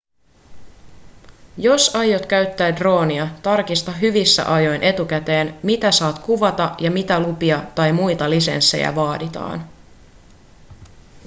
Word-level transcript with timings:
jos 1.57 1.95
aiot 1.95 2.25
käyttää 2.25 2.75
droonia 2.75 3.27
tarkista 3.43 3.91
hyvissä 3.91 4.53
ajoin 4.53 4.83
etukäteen 4.83 5.59
mitä 5.63 5.91
saat 5.91 6.19
kuvata 6.19 6.75
ja 6.79 6.91
mitä 6.91 7.19
lupia 7.19 7.63
tai 7.75 7.93
muita 7.93 8.29
lisenssejä 8.29 8.95
vaaditaan 8.95 9.69